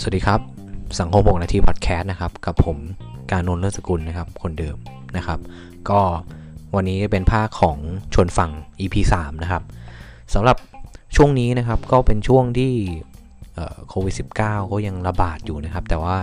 [0.00, 0.40] สวัสดีครับ
[1.00, 2.76] สังคมบกนาทีพอดแคสต์นะครับ กับผม
[3.32, 4.76] การนนท์เลิศสกุลนะครับ คนเดิม
[5.16, 5.38] นะครับ
[5.90, 6.00] ก็
[6.74, 7.78] วันนี้เป็นภาคของ
[8.14, 8.50] ชวนฝั่ง
[8.80, 9.62] EP 3 นะครับ
[10.34, 10.56] สำหรับ
[11.16, 12.72] ช่วงนี้นะครับก็เป็นช่วงที่
[13.88, 14.14] โควิด
[14.44, 16.16] -19 ก็ยังระบาดอยู่นะครับ แต่ว่า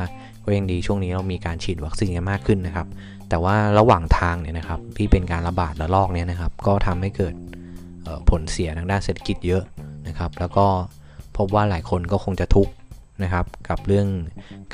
[0.45, 2.87] ก็ยังดีช่วงนี้เรามีการฉีดวัคซีนกันมากขึ้นนะครับ
[3.29, 7.35] แต่ว่าระหว่างทางเนี่ยนะครับที่เป็นการระบาดระลอกเนี้นะครับ ก็ทำให้เกิด
[8.29, 9.63] ผลเสียทางด้านเศรษฐกิจเยอะ
[10.13, 10.65] นะครับ แล้วก็
[11.37, 12.73] พบว่าหลายคนก็คงจะทุกข์
[13.23, 14.07] นะครับกับเรื่อง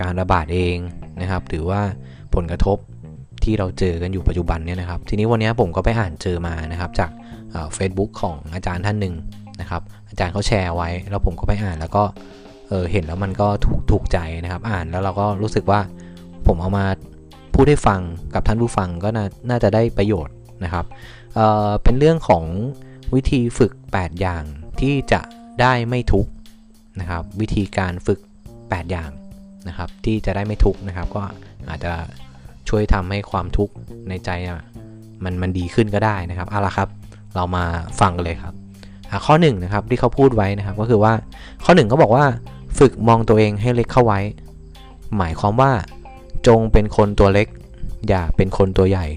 [0.02, 0.77] การระบาดเอง
[1.21, 1.81] นะครับหรือว่า
[2.35, 2.77] ผลกระทบ
[3.44, 7.11] ที่เราเจอกันอยู่ปัจจุบันเนี่ยนะครับ ทีนี้วันนี้ผมก็ไปอ่านเจอมานะครับจาก
[7.73, 9.16] เฟซบุ๊กของอาจารย์ท่านหนึ่ง
[9.61, 12.03] นะครับ อาจารย์เขาแชร์ไว้ แล้วผมก็ไปอ่านแล้วก็
[12.67, 15.80] เออเห็นแล้วมันก็ถูกถูกใจนะครับ อ่านแล้วเราก็รู้สึกว่า
[16.47, 16.85] ผมเอามา
[17.53, 18.02] พูดให้ฟัง
[18.33, 20.85] กับท่านผู้ฟังก็น่านาจะได้ประโยชน์นะครับ
[21.35, 22.44] เออเป็นเรื่องของ
[23.13, 24.44] วิธีฝึก 8 อย่าง
[24.81, 25.21] ที่จะ
[25.61, 26.27] ได้ไม่ทุก
[26.99, 28.19] นะครับ วิธีการฝึก
[28.55, 29.09] 8 อย่าง
[29.67, 31.21] นะครับ ที่จะได้ไม่ทุกนะครับ ก็
[31.69, 31.91] อาจจะ
[32.69, 33.73] ช่วยทำให้ความทุกข์
[34.09, 34.30] ในใจ
[35.23, 36.89] มันมันดีขึ้นก็ได้นะครับเอาละครับ
[37.36, 37.63] เรามา
[37.99, 38.53] ฟังกันเลยครับ
[39.25, 41.14] ข้อ1นนะครับที่เขาพูดไว้นะครับก็คือว่า
[41.66, 42.25] ข้อ1เขาบอกว่า
[42.80, 44.19] ฝึกมองตัวเองให้เล็กเข้าไว้
[45.17, 45.71] หมายความว่า
[46.47, 47.47] จงเป็นคนตัวเล็ก
[48.09, 49.08] อย่าเป็นคนตัวใหญ่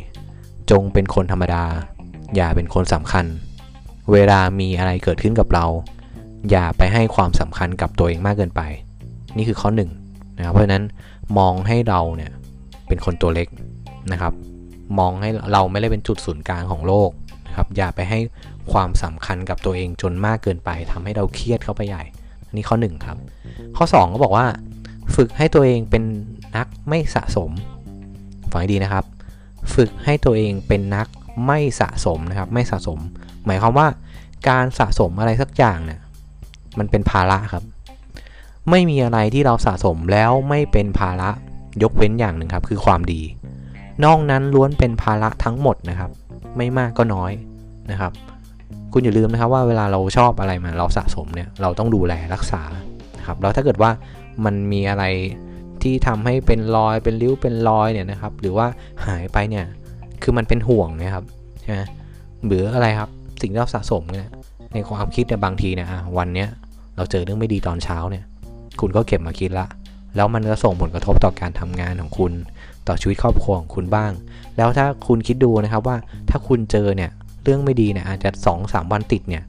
[0.71, 1.65] จงเป็นคนธรรมดา
[2.37, 3.25] อย่าเป็นคนสำคัญ
[4.13, 5.67] เวลามีอะไรเกิดขึ้นกับเรา
[6.51, 8.63] อย่าไปให้ความสำคัญกับตัวเองมากเกินไป
[9.37, 9.81] นี่คือข้อ1น
[10.39, 10.85] นะครับเพราะฉะนั้น
[11.39, 12.33] มองให้เราเนี่ย
[12.89, 13.49] เป็นคนตัวเล็ก
[14.13, 14.33] นะครับ
[14.99, 17.11] มองให้เราไม่ได้เป็นจุดศูนย์กลางของโลก
[17.47, 18.19] นะครับอย่าไปให้
[18.73, 22.03] ความสำคัญกับตัวเองจนมากเกินไปทำให้เราเครียดเข้าไปใหญ่
[22.53, 23.17] นนี้ข้อ1ครับ
[23.77, 24.47] ข้อ 2 ก็บอกว่า
[25.15, 26.03] ฝึกให้ตัวเองเป็น
[26.57, 27.51] นักไม่สะสม
[28.51, 29.05] ฟังให้ดีนะครับ
[29.75, 31.07] ฝึกให้ตัวเองเป็นนัก
[31.47, 32.99] ไม่สะสมนะครับ ไม่สะสม
[33.47, 33.87] หมายความว่า
[34.49, 36.01] การสะสมอะไรสักอย่างเนี่ย
[36.79, 37.65] มันเป็นภาระครับ
[38.71, 41.31] ไม่มีอะไรที่เราสะสมแล้วไม่เป็นภาระ
[41.83, 43.23] ยกเว้นอย่างหนึ่งครับ คือความดี
[44.05, 46.11] นอกนั้นล้วนเป็นภาระทั้งหมดนะครับ
[46.57, 47.33] ไม่มากก็น้อย
[47.91, 48.13] นะครับ
[48.93, 52.63] คุณอย่าลืมนะครับว่าเวลาเราชอบอะไรมาเราสะสมเนี่ยเราต้องดูแลรักษา
[53.19, 53.91] นะครับแล้วถ้าเกิดว่า
[54.45, 55.05] มันมีอะไร
[55.83, 58.67] ที่ทำให้เป็นรอยเป็นริ้วเป็นรอยเนี่ยนะครับ หรือว่า
[59.07, 59.65] หายไปเนี่ย
[60.23, 61.25] คือมันเป็นห่วงนะครับ
[61.63, 61.81] ใช่ไหม
[62.47, 63.11] หรืออะไรครับ
[63.43, 64.27] สิ่งที่เราสะสมเนี่ย
[64.73, 65.89] ในความคิดเนี่ยบางทีเนี่ย
[66.19, 66.49] วันเนี้ย
[66.97, 68.25] เราเจอเรื่องไม่ดีตอนเช้าเนี่ย
[68.81, 69.67] คุณก็เก็บมาคิดละ
[70.17, 72.33] แล้วมันก็ส่งผลกระทบต่อการทำงานของคุณ
[72.89, 74.13] ต่อชีวิตครอบครัวของคุณบ้าง
[74.57, 75.97] แล้วถ้าคุณคิดดูนะครับว่า
[76.31, 77.11] ถ้าคุณเจอเนี่ย
[77.45, 79.43] เรื่องไม่ดีเนี่ยอาจจะ2อสวันติดเนี่ย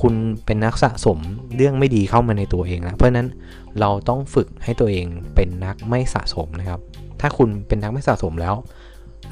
[0.00, 0.14] คุณ
[0.44, 1.18] เป็นนักสะสม
[1.56, 3.28] เรื่องไม่ดีเข้ามาในตัวเองแล้วเพราะนั้น
[3.80, 6.80] เราต้องฝึกให้ตัวเองเป็นนักไม่สะสมนะครับ
[7.20, 8.54] ถ้าคุณเป็นนักไม่สะสมแล้ว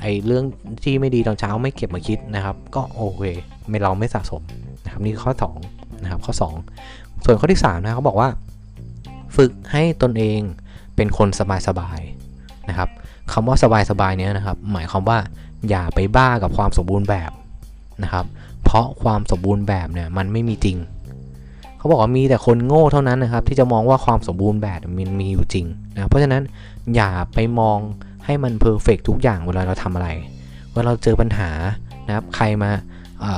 [0.00, 0.44] ไอ้เรื่อง
[0.84, 3.22] ที่ไม่ดีตอนเช้าไม่เก็บมาคิดนะครับ ก็โอเค
[3.68, 4.42] ไม่เราไม่สะสม
[4.84, 5.32] นะครับนี่ข้อ
[5.66, 8.28] 2นะครับข้อ 2 ส่วนข้อที่3นะเขาบอกว่า
[9.36, 10.40] ฝึกให้ตนเอง
[10.96, 11.28] เป็นคน
[11.68, 12.88] สบายๆนะครับ
[13.32, 13.56] คำว่า
[13.90, 15.18] สบายๆเนี้ยนะครับ หมายความว่า
[15.68, 17.30] อย่าไปบ้ากับความสมบูรณ์แบบ
[18.02, 18.26] นะครับ
[18.64, 20.76] เพราะความสมบูรณ์แบบเนี่ยมันไม่มีจริง
[21.78, 26.42] เขาบอกว่ามีแต่คนโง่เท่านั้นนะครับ ที่จะมองว่าความสมบูรณ์แบบมันมีอยู่จริงนะเพราะฉะนั้น
[26.94, 27.78] อย่าไปมอง
[28.26, 30.08] ให้มันเพอร์เฟกทุกอย่างเวลาเราทำอะไร
[30.72, 31.50] เวลาเราเจอปัญหา
[32.06, 32.70] นะครับใครมา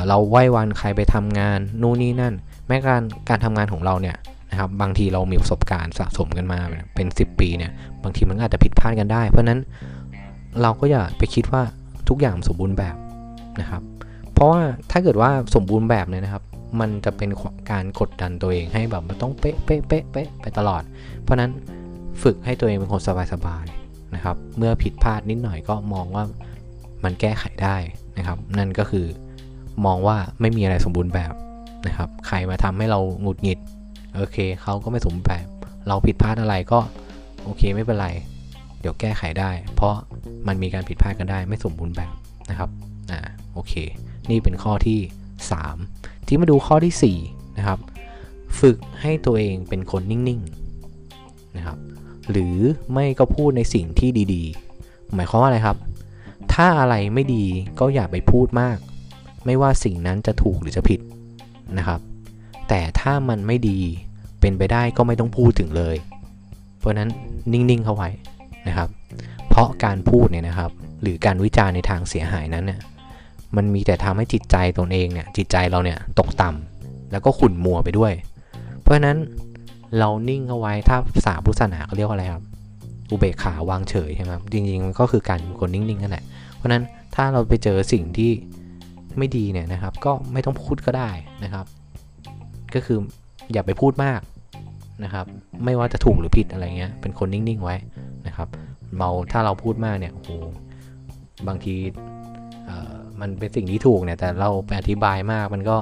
[0.08, 2.34] เราไหว้วันใครไปทำงานนู่นนี่นั่น
[2.66, 4.16] แม้การการทำงานของเราเนี่ย
[4.50, 6.58] นะครับบางทีเรามีประสบการณ์สะสมกันมา
[6.94, 9.60] เป็น 10 ปีเนี่ยบางทีมันอาจจะผิดพลาดกันได้ เพราะนั้น
[10.62, 11.62] เราก็อย่าไปคิดว่า
[12.08, 12.96] ทุกอย่างสมบูรณ์แบบ
[13.60, 13.82] นะครับ
[14.32, 14.60] เพราะว่า
[14.90, 16.42] ถ้าเกิดว่าสมบูรณ์แบบเนี่ยนะครับ
[16.80, 17.30] มันจะเป็น
[17.70, 20.82] การกดดันตัวเองให้แบบมันต้องเป๊ะเป๊ะเป๊ะเป๊ะไปตลอด
[21.22, 21.50] เพราะนั้น
[22.22, 23.00] ฝึกให้ตัวเองเป็นคน
[23.32, 23.85] สบายๆ
[24.16, 26.24] นะครับ เมื่อผิดพลาดนิดหน่อยก็มองว่า
[27.04, 27.76] มันแก้ไขได้
[28.18, 29.06] นะครับ นั่นก็คือ
[29.86, 31.34] มองว่าไม่มีอะไรสมบูรณ์แบบ
[31.86, 33.58] นะครับ ใครมาทำให้เราหงุดหงิด
[34.16, 35.46] โอเคเขาก็ไม่สมแบบ
[35.88, 36.80] เราผิดพลาดอะไรก็
[37.44, 38.08] โอเคไม่เป็นไร
[38.80, 39.94] เดี๋ยวแก้ไขได้ เพราะ
[40.46, 42.12] มันมีการผิดพลาดกันได้ไม่สมบูรณ์แบบ
[42.50, 42.70] นะครับ
[43.10, 43.20] อ่า
[43.52, 43.74] โอเค
[44.30, 45.00] นี่เป็นข้อที่
[45.64, 47.78] 3 ที่มาดูข้อที่ 4 นะครับ
[48.60, 50.40] ฝึกให้ตัวเองเป็นคนนิ่ง
[50.98, 51.78] ๆ นะครับ
[52.30, 52.56] หรือ
[52.92, 55.76] ไม่ก็พูดในสิ่งที่ดีๆ หมายความว่าอะไรครับ
[56.52, 57.44] ถ้าอะไรไม่ดี
[57.80, 58.78] ก็อย่าไปพูดมาก
[59.46, 61.00] ไม่ว่าสิ่งนั้นจะถูกหรือจะผิด
[61.78, 62.00] นะครับ
[62.68, 63.80] แต่ถ้ามันไม่ดี
[64.40, 65.96] เป็นไปได้ก็ไม่ต้องพูดถึงเลย
[66.78, 67.08] เพราะนั้น
[67.52, 68.10] นิ่งๆเข้าไว้
[68.68, 68.88] นะครับ
[69.48, 70.70] เพราะการพูดเนี่ยนะครับ
[71.02, 72.80] หรือการวิจารณ์ในทางเสียหายนั้นเนี่ย
[73.56, 78.12] มันมีแต่ทำให้จิตใจตนเองเนี่ยจิตใจเราเนี่ยตกต่ำแล้วก็ขุ่นมัวไปด้วย
[78.80, 79.16] เพราะฉะนั้น
[79.98, 80.96] เรานิ่งเขาไว้ถ้า
[81.26, 82.44] สาพุทธศาสนาเขาเรียกว่าอะไรครับ
[83.10, 86.24] อุเบกขาวางเฉยใช่ไหมครับจริงๆมันก็คือการคนนิ่งๆนั่นแหละ
[86.54, 86.82] เพราะนั้น
[87.14, 88.30] ถ้าเราไปเจอสิ่งที่
[89.18, 91.10] ไม่ดีเนี่ยนะครับ ก็ไม่ต้องพูดก็ได้
[91.44, 91.66] นะครับ
[92.74, 92.98] ก็คือ
[93.52, 94.20] อย่าไปพูดมาก
[95.04, 95.26] นะครับ
[95.64, 97.76] ไม่ว่าจะถูกหรือผิดอะไรเงี้ย เป็นคนนิ่งๆไว้
[98.26, 98.48] นะครับ
[98.98, 100.30] เราถ้าเราพูดมากเนี่ยโอ้โห
[101.48, 101.74] บางที
[103.20, 105.76] มันเป็นสิ่งที่ถูกเนี่ยแต่เราไปอธิบายมากมันก็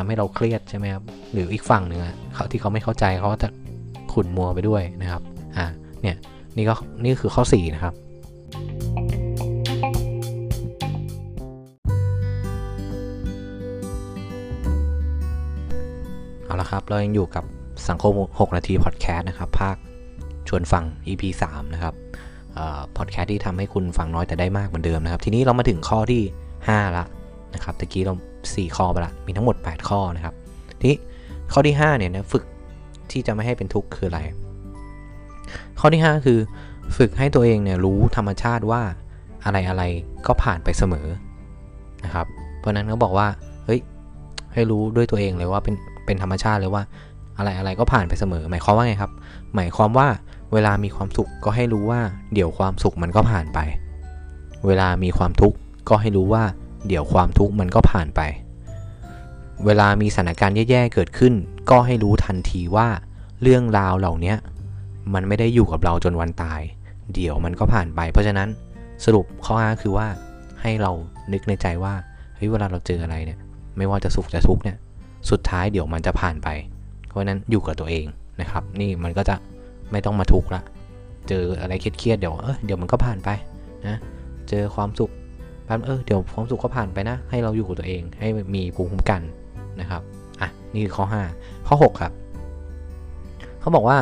[0.04, 3.48] ำให้เราเครียดใช่ไหมครับหรืออีกฝั่งหนึ่งอะเขาที่เขาไม่เข้าใจเขาก็จะ
[4.12, 5.22] ขุ่นมัวไปด้วยนะครับ
[5.56, 5.66] อ่า
[6.02, 6.16] เนี่ย
[6.56, 7.94] นี่ก็นี่คือข้อ 4 นะครับ
[16.44, 17.44] เอาละครับ เรายังอยู่กับ
[17.88, 19.76] สังคม 6 นาทีพอดแคสต์นะครับ ภาค
[20.48, 21.94] ชวนฟัง EP 3 นะครับ
[22.96, 26.22] พอดแคสต์ที่ทำให้คุณฟังน้อยแต่ได้มากเหมือนเดิมนะครับ ทีนี้เรามาถึงข้อที่
[26.58, 27.04] 5 ละ
[27.54, 28.14] นะครับตะกี้เรา
[28.46, 30.34] 4 ข้อไปละ มีทั้งหมด 8 ข้อนะครับ
[30.80, 30.98] ทีนี้
[31.52, 32.44] ข้อที่ 5 เนี่ยนะฝึก
[33.10, 34.20] ที่จะไม่ให้เป็นทุกข์คืออะไร
[35.80, 36.38] ข้อที่ 5 คือ
[36.96, 38.82] ฝึกให้ตัวเองเนี่ยรู้ธรรมชาติว่า
[39.44, 39.82] อะไรอะไร
[40.26, 41.06] ก็ผ่านไปเสมอ
[42.04, 42.26] นะครับ
[42.58, 43.28] เพราะนั้นเขาบอกว่า
[43.64, 43.80] เฮ้ย
[44.52, 45.74] ให้รู้ด้วยตัวเองเลยว่าเป็น
[46.06, 46.82] เป็นธรรมชาติเลยว่า
[47.38, 49.12] อะไรอะไรก็ผ่านไปเสมอ หมายความว่าไงครับ
[49.54, 50.06] หมายความว่า
[50.52, 52.00] เวลามีความสุขก็ให้รู้ว่า
[52.34, 53.58] เดี๋ยวความสุขมันก็ผ่านไป
[54.66, 55.56] เวลามีความทุกข์
[55.88, 56.42] ก็ให้รู้ว่า
[56.86, 58.20] เดี๋ยวความทุกข์มันก็ผ่านไป
[59.64, 61.34] เวลามีสถานการณ์แย่ๆเกิดขึ้น
[61.70, 62.88] ก็ให้รู้ทันทีว่า
[63.42, 64.34] เรื่องราวเหล่านี้
[65.14, 66.60] มันไม่ได้อยู่กับเราจนวันตาย
[67.14, 68.48] เดี๋ยวมันก็ผ่านไป เพราะฉะนั้น
[69.04, 70.06] สรุปข้อ5คือว่า
[70.60, 70.92] ให้เรา
[71.32, 71.94] นึกในใจว่า
[72.36, 73.38] เฮ้ยเวลาเราเจออะไรเนี่ย
[73.76, 74.76] ไม่ว่าจะสุขจะทุกข์เนี่ย
[75.30, 76.48] สุดท้ายเดี๋ยวมันจะผ่านไป
[77.08, 78.06] เพราะฉะนั้นอยู่กับตัวเอง
[78.40, 79.36] นะครับ นี่มันก็จะ
[79.92, 80.62] ไม่ต้องมาทุกข์ละ
[81.28, 83.28] เจออะไรเครียดๆเดี๋ยวเออเดี๋ยวมันก็ผ่านไป
[83.86, 83.96] นะ
[84.48, 85.10] เจอความสุข
[85.68, 89.20] แป๊บเออเดี๋ยวความสุขก็ผ่านไปนะ ให้เราอยู่กับตัวเองให้มีภูมิคุ้มกัน
[89.80, 90.02] นะครับ
[90.40, 91.04] อะนี่คือข้อ
[91.36, 92.12] 5 ข้อ 6 ครับ
[93.60, 93.96] เขาบอกว่า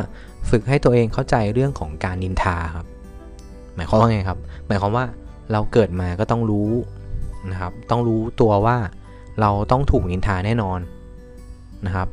[0.49, 2.85] ฝึกให้ตัวเองเข้าใจเรื่องของการนินทาครับ
[3.75, 4.37] หมายความว่าไงครับ
[4.67, 5.05] หมายความว่า
[5.51, 6.69] เราเกิดมาก็ต้องรู้
[7.51, 8.77] นะครับ ต้องรู้ตัวว่า
[9.41, 10.79] เราต้องถูกนินทาแน่นอน
[11.85, 12.07] นะครับ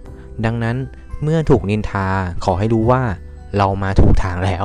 [0.45, 0.77] ดังนั้น
[1.23, 2.07] เมื่อถูกนินทา
[2.45, 3.03] ขอให้รู้ว่า
[3.59, 4.65] เรามาถูกทางแล้ว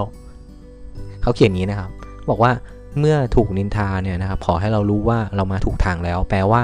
[1.21, 1.89] เขาเขียนอย่างนี้นะครับ
[2.29, 2.51] บอกว่า
[2.97, 6.63] เมื่อถูกนินทาเนี่ยนะครับขอให้เรารู้ว่าเรามาถูกทางแล้ว แปลว่า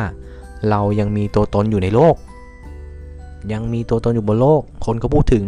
[0.69, 2.15] เรายังมีตัวตนอยู่ในโลก
[3.53, 5.45] ยังมีตัวตนอยู่บนโลก คนก็พูดถึง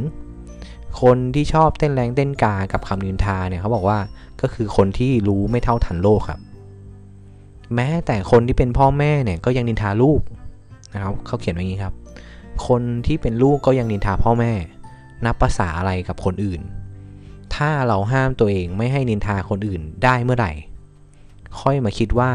[1.02, 4.00] คนที่ชอบเต้นแรงเต้นกากับคำนินทาเนี่ยเขาบอกว่า
[4.42, 6.40] ก็คือคนที่รู้ไม่เท่าทันโลกครับ
[7.76, 10.20] แม้แต่คนที่เป็นพ่อแม่เนี่ยก็ยังนินทาลูก
[10.94, 11.94] นะครับเขาเขียนไว้อย่างนี้ครับ
[12.68, 14.52] คนที่เป็นลูกก็ยังนินทาพ่อแม่
[15.26, 16.62] นับภาษาอะไรกับคนอื่น
[17.56, 20.52] ถ้าเราห้ามตัวเองไม่ให้นินทาคนอื่นได้เมื่อไหร่
[21.62, 22.32] ค่อยมาคิดว่า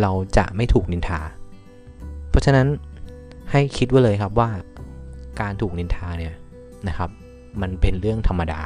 [0.00, 1.20] เราจะไม่ถูกนินทา
[2.30, 2.66] เพราะฉะนั้น
[3.50, 4.50] ให้คิดไว้เลยครับว่า
[5.40, 6.34] การถูกนินทาเนี่ย
[6.88, 7.10] นะครับ
[7.60, 8.60] มันเป็นเรื่องธรรมดา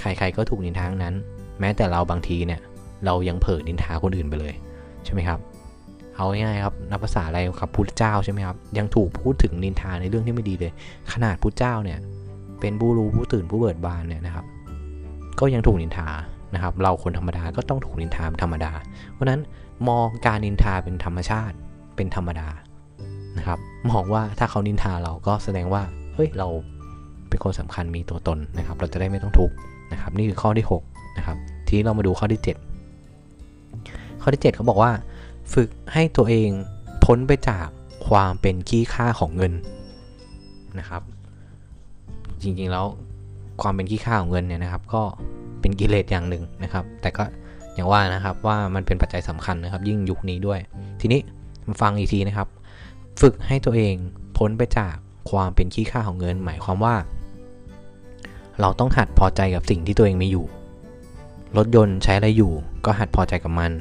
[0.00, 1.14] ใครๆก็ถูกนินทาทั้งนั้น
[1.60, 2.60] แม้แต่เราบางทีเนี่ย
[3.04, 4.54] เรายังเผลอนินทาคนอื่นไปเลย
[5.04, 5.40] ใช่ไหมครับ
[6.16, 10.72] เอาง่ายๆครับนับภาษาอะไรครับพุทธเจ้าใช่ไหมครับยังถูกพูดถึงนินทาในเรื่องที่ไม่ดีเลย
[11.12, 11.98] ขนาดพุทธเจ้าเนี่ย
[12.60, 14.44] เป็นผู้รู้ผู้ตื่นผู้เบิดบานเนี่ยนะครับ
[15.40, 16.08] ก็ยังถูกนินทา
[16.54, 18.72] นะครับ เราคนธรรมดาก็ต้องถูกนินทาธรรมดา
[19.12, 19.40] เพราะนั้น
[19.88, 21.56] มองการนินทาเป็นธรรมชาติ
[21.96, 22.48] เป็นธรรมดา
[23.38, 23.58] นะครับ
[23.90, 25.82] มองว่าถ้าเขานินทาเราก็แสดงว่า
[26.14, 26.48] เฮ้ยเรา
[27.28, 29.54] เป็นคนสำคัญมีตัวตนนะครับ เราจะได้ไม่ต้องทุกข์
[29.92, 31.36] นะครับ นี่คือข้อที่6นะครับ
[31.66, 32.42] ทีนี้เรามาดูข้อที่
[33.14, 34.92] 7 ข้อที่ 7 เขาบอกว่า
[35.54, 36.50] ฝึกให้ตัวเอง
[37.04, 37.66] พ้นไปจาก
[38.08, 39.52] ความเป็นขี้ข้าของเงิน
[40.78, 41.02] นะครับ
[42.42, 42.86] จริงๆแล้ว
[43.62, 45.02] ความเป็นขี้ข้าของเงินเนี่ยนะครับ ก็
[45.64, 47.24] เป็นกิเลสอย่างหนึ่งนะครับ แต่ก็
[47.74, 50.58] อย่างว่านะครับว่ามันเป็นปัจจัยสำคัญนะครับ ยิ่งยุคนี้ด้วย
[51.00, 51.20] ทีนี้
[51.66, 52.48] มาฟังอีกทีนะครับ
[53.20, 53.94] ฝึกให้ตัวเอง
[54.36, 54.94] พ้นไปจาก
[55.30, 56.96] ความเป็นขี้ข้าของเงิน หมายความว่า
[58.60, 60.44] เราต้องหัดพอใจกับสิ่งที่ตัวเองมีอยู่
[61.56, 62.52] รถยนต์ใช้อะไรอยู่
[62.84, 63.72] ก็หัดพอใจกับมัน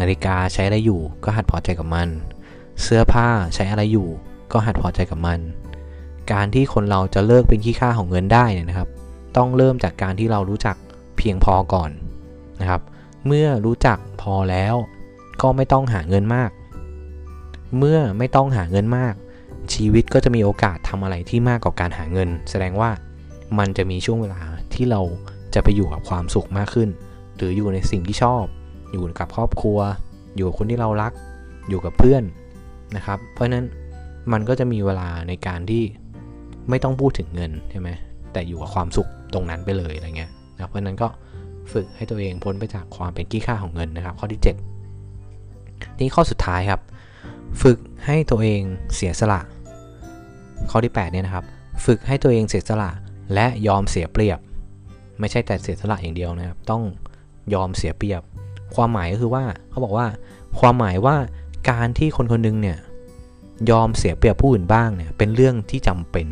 [0.00, 2.08] นาฬิกาใช้อะไรอยู่ ก็หัดพอใจกับมัน
[2.82, 4.08] เสื้อผ้าใช้อะไรอยู่
[4.52, 5.40] ก็หัดพอใจกับมัน
[6.32, 8.88] การที่คนเราจะเลิกเป็นขี้ข้าของเงินได้เนี่ยนะครับ
[9.36, 10.76] ต้องเริ่มจากการที่เรารู้จัก
[11.20, 11.90] เพียงพอก่อน
[12.60, 12.82] นะครับ
[13.26, 14.74] เมื่อรู้จักพอแล้ว
[15.42, 16.50] ก็ไม่ต้องหาเงินมาก
[17.78, 19.14] เมื่อไม่ต้องหาเงินมาก
[19.74, 22.90] ชีวิตก็จะมีโอกาสทำอะไรที่มากกว่าการหาเงิน แสดงว่า
[23.58, 24.40] มันจะมีช่วงเวลา
[24.74, 25.00] ที่เรา
[25.54, 26.88] จะไปอยู่กับความสุขมากขึ้น
[27.36, 28.44] หรืออยู่ในสิ่งที่ชอบ
[28.90, 29.78] อยู่กับครอบครัว
[30.36, 31.12] อยู่กับคนที่เรารัก
[31.68, 32.22] อยู่กับเพื่อน
[32.96, 33.64] นะครับ เพราะนั้น
[34.32, 35.82] มันก็จะมีเวลาในการที่
[36.68, 37.88] ไม่ต้องพูดถึงเงินใช่ไหม
[38.32, 41.08] แต่อยู่กับความสุขตรงนั้นไปเลยอะไรเงี้ย นะเพราะนั้นก็
[41.72, 46.80] ฝึกให้ตัวเองพ้นไปจากความเป็นขี้ข้าของเงินนะครับ ข้อที่ 7 นี่ข้อสุดท้ายครับ
[47.62, 48.62] ฝึกให้ตัวเอง
[48.94, 49.40] เสียสละ
[50.70, 51.44] ข้อที่8เนี่ยนะครับ
[51.84, 52.90] ฝึกให้ตัวเองเสียสละ
[53.34, 54.38] และยอมเสียเปรียบ
[55.20, 56.82] ไม่ใช่แต่เสียสละอย่างเดียวนะครับ ต้อง
[57.54, 58.22] ยอมเสียเปรียบ
[58.74, 60.06] ความหมายก็คือว่าเขาบอกว่า
[60.60, 61.16] ความหมายว่า
[61.70, 62.78] การที่คนคนนึงเนี่ย
[63.70, 66.26] ยอมเสียเปรียบผู้อื่นบ้างเนี่ยเป็นเรื่องที่จำเป็น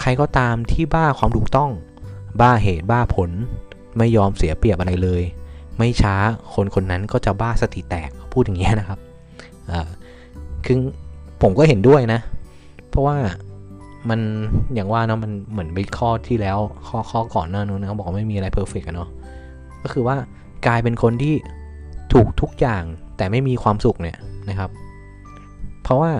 [0.00, 1.70] ใครก็ตามที่บ้าความถูกต้อง
[2.40, 3.30] บ้าเหตุบ้าผล
[3.98, 5.22] ไม่ยอมเสียเปรียบอะไรเลย
[5.78, 6.14] ไม่ช้า
[6.54, 8.98] คนคนนั้นก็จะบ้าสติแตกพูดอย่างนี้นะครับ
[10.64, 10.78] คือ
[11.42, 12.20] ผมก็เห็นด้วยนะ
[12.88, 13.16] เพราะว่า
[14.08, 14.20] มัน
[14.74, 19.08] อย่างว่าเนาะมันเหมือนไปข้อที่แล้วข้อข้อก่อนหน้านู้นนะบอกไม่มีอะไร perfect เนาะ
[19.82, 20.16] ก็คือว่า
[20.66, 21.34] กลายเป็นคนที่
[22.12, 22.82] ถูกทุกอย่าง
[23.16, 24.16] แต่ไม่มีความสุขเนี่ย
[24.48, 24.70] นะครับ
[25.82, 26.12] เพราะว่า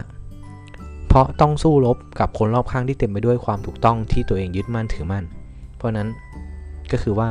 [1.08, 5.24] เพราะต้องสู้รบกับคนรอบข้างที่เต็มไปด้วยความถูกต้องที่ตัวเองยึดมั่นถือมั่น
[5.78, 6.08] เพราะนั้น
[6.92, 7.30] ก็คือว่า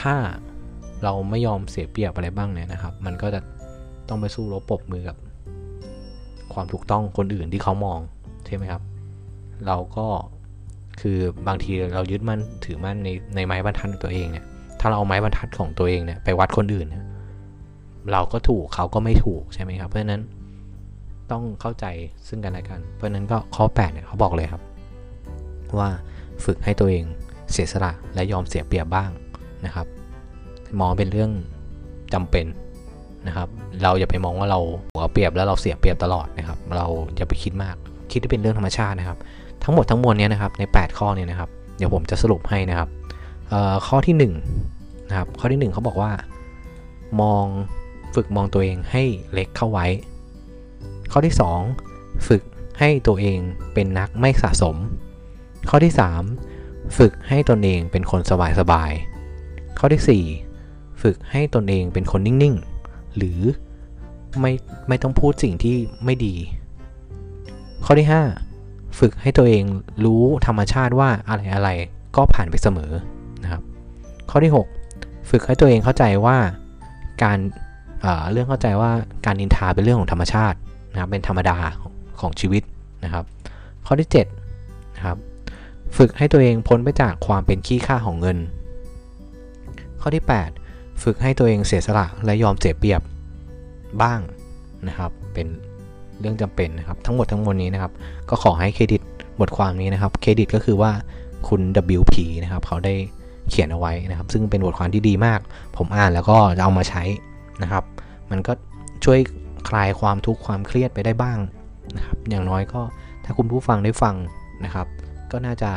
[0.00, 0.14] ถ้า
[1.04, 3.40] เราไม่ยอมเสียเปรียบอะไรบ้างเนี่ยนะครับ มันก็จะ
[4.08, 5.16] ต้องไปสู้รบปบมือกับ
[6.54, 8.00] ความถูกต้องคนอื่นที่เขามอง
[8.46, 8.82] ใช่ไหมครับ
[9.66, 10.06] เราก็
[11.00, 14.44] คือบางทีเรายึดมั่นถือมั่นในในไม้บรรทัดตัวเองเนี่ย
[14.80, 17.04] ถ้าเราเอาไม้บรรทัดของตัวเองเนี่ยไปวัดคนอื่นเนี่ย
[18.12, 20.22] เราก็ถูกเขาก็ไม่ถูกใช่ไหมครับ เพราะฉะนั้น
[21.30, 21.86] ต้องเข้าใจ
[22.28, 24.62] ซึ่งกันและกัน เพราะฉะนั้นก็ข้อ8เนี่ยเขาบอกเลยครับ
[25.78, 25.90] ว่า
[26.44, 27.04] ฝึกให้ตัวเอง
[27.52, 29.10] เสียสละและยอมเสียเปรียบบ้าง
[29.64, 29.86] นะครับ
[30.80, 31.30] มองเป็นเรื่อง
[32.14, 32.46] จำเป็น
[33.26, 33.48] นะครับ
[33.82, 34.60] เราอย่าไปมองว่าเรา
[34.94, 36.86] หัวเปรียบแล้วเราเสียเปรียบตลอดนะครับ เรา
[37.16, 37.76] อย่าไปคิดมาก
[38.10, 39.18] คิดที่เป็นเรื่องธรรมชาตินะครับ
[39.62, 42.88] ทั้งหมดทั้งมวลนี้นะครับใน 8 ข้อเนี่ยนะครับ เดี๋ยวผมจะสรุปให้นะครับ
[43.86, 44.32] ข้อที่
[44.62, 46.10] 1นะครับ ข้อที่ 1เขาบอกว่า
[47.20, 47.44] มอง
[48.14, 49.86] ฝึกมองตัวเองให้เล็กเข้าไว้
[51.12, 51.34] ข้อที่
[51.80, 52.42] 2 ฝึก
[52.78, 53.38] ให้ตัวเอง
[53.74, 54.76] เป็นนักไม่สะสม
[55.68, 55.92] ข้อที่
[56.44, 60.24] 3 ฝึกให้ตนเองเป็นคนสบายๆ ข้อที่
[60.58, 63.40] 4 ฝึกให้ตนเองเป็นคนนิ่งๆ หรือ
[64.40, 64.52] ไม่
[64.88, 66.34] ไม่ต้องพูดสิ่งที่ไม่ดี
[67.84, 68.08] ข้อที่
[68.52, 69.64] 5 ฝึกให้ตัวเอง
[70.04, 71.70] รู้ธรรมชาติว่าอะไรอะไร
[72.16, 72.92] ก็ผ่านไปเสมอ
[73.42, 73.62] นะครับ
[74.30, 74.52] ข้อที่
[74.88, 76.36] 6 ฝึกให้ตัวเองเข้าใจว่า
[77.22, 77.38] การ
[78.32, 78.90] เรื่องเข้าใจว่า
[79.26, 80.58] การนินทาเป็นเรื่องของธรรมชาติ
[80.92, 81.56] นะครับเป็นธรรมดา
[82.20, 82.62] ของชีวิต
[83.04, 83.24] นะครับ
[83.86, 85.18] ข้อที่7นะครับ
[85.96, 88.38] ฝึกให้ตัวเองพ้นไปจากความเป็นขี้ข้าของเงิน
[90.00, 90.24] ข้อที่
[90.62, 93.02] 8 ฝึกให้ตัวเองเสียสละและยอมเสียเปรียบ
[94.02, 94.20] บ้าง
[94.88, 95.46] นะครับ เป็น
[96.20, 97.92] เรื่องจำเป็นนะครับ ทั้งหมดทั้งมวลนี้นะครับ
[98.30, 99.00] ก็ขอให้เครดิต
[99.40, 100.92] บทความนี้นะครับ เครดิตก็คือว่า
[101.48, 101.60] คุณ
[101.98, 102.94] WP นะครับ เขาได้
[103.50, 105.40] เขียนเอาไว้นะครับ ซึ่งเป็นบทความที่ดีมาก
[105.76, 107.02] ผมอ่านแล้วก็จะเอามาใช้
[107.62, 107.84] นะครับ
[108.30, 108.52] มันก็
[109.04, 109.18] ช่วย
[109.68, 111.38] คลายความทุกข์ความเครียดไปได้บ้าง
[111.96, 112.80] นะครับ อย่างน้อยก็
[113.24, 114.14] ถ้าคุณผู้ฟังได้ฟัง
[114.64, 114.86] นะครับ
[115.34, 115.70] ก็น่าจะ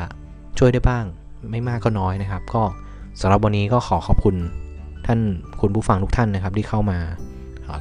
[0.59, 1.05] ช่วยได้บ้าง
[1.51, 2.63] ไม่มากก็น้อยนะครับ ก็
[3.21, 4.35] สำหรับวันนี้ก็ขอขอบคุณ
[5.05, 5.19] ท่าน
[5.61, 6.99] คุณผู้ฟังทุกท่านนะครับ ที่เข้ามา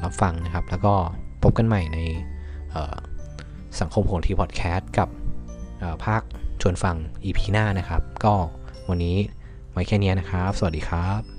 [0.03, 0.93] รับฟังนะครับ แล้วก็
[1.43, 1.97] พบกันใหม่ใน
[3.79, 5.09] สังคมโหทีพอดแคสต์กับ
[6.05, 6.21] ภาค
[6.61, 8.33] ชวนฟัง EP หน้านะครับ ก็
[8.89, 9.17] วันนี้
[9.71, 11.36] ไว้แค่นี้นะครับ สวัสดีครับ